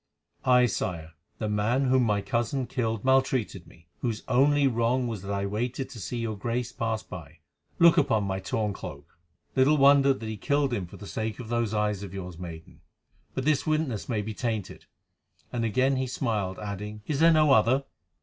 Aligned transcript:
"Aye, 0.45 0.65
Sire. 0.65 1.13
The 1.37 1.47
man 1.47 1.83
whom 1.83 2.01
my 2.05 2.21
cousin 2.23 2.65
killed 2.65 3.05
maltreated 3.05 3.67
me, 3.67 3.85
whose 3.99 4.23
only 4.27 4.65
wrong 4.65 5.07
was 5.07 5.21
that 5.21 5.31
I 5.31 5.45
waited 5.45 5.91
to 5.91 5.99
see 5.99 6.17
your 6.17 6.35
Grace 6.35 6.71
pass 6.71 7.03
by. 7.03 7.37
Look 7.77 7.99
on 8.09 8.23
my 8.23 8.39
torn 8.39 8.73
cloak." 8.73 9.15
"Little 9.55 9.77
wonder 9.77 10.11
that 10.11 10.25
he 10.25 10.37
killed 10.37 10.73
him 10.73 10.87
for 10.87 10.97
the 10.97 11.05
sake 11.05 11.37
of 11.39 11.49
those 11.49 11.75
eyes 11.75 12.01
of 12.01 12.15
yours, 12.15 12.39
maiden. 12.39 12.81
But 13.35 13.45
this 13.45 13.67
witness 13.67 14.09
may 14.09 14.23
be 14.23 14.33
tainted." 14.33 14.87
And 15.53 15.63
again 15.63 15.97
he 15.97 16.07
smiled, 16.07 16.57
adding, 16.57 17.03
"Is 17.05 17.19
there 17.19 17.31
no 17.31 17.51
other?" 17.51 17.83